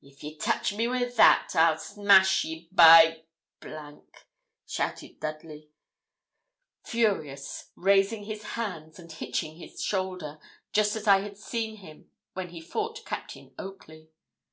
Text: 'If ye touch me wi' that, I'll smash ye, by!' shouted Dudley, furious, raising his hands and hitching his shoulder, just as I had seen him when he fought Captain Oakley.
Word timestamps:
'If 0.00 0.22
ye 0.22 0.36
touch 0.36 0.72
me 0.74 0.86
wi' 0.86 1.06
that, 1.16 1.56
I'll 1.56 1.76
smash 1.80 2.44
ye, 2.44 2.68
by!' 2.70 3.24
shouted 4.64 5.18
Dudley, 5.18 5.72
furious, 6.84 7.72
raising 7.74 8.26
his 8.26 8.44
hands 8.54 9.00
and 9.00 9.10
hitching 9.10 9.56
his 9.56 9.82
shoulder, 9.82 10.38
just 10.72 10.94
as 10.94 11.08
I 11.08 11.22
had 11.22 11.36
seen 11.36 11.78
him 11.78 12.12
when 12.34 12.50
he 12.50 12.60
fought 12.60 13.04
Captain 13.04 13.56
Oakley. 13.58 14.12